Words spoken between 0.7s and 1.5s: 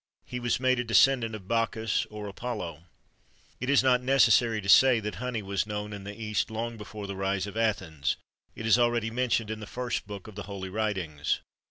a descendant of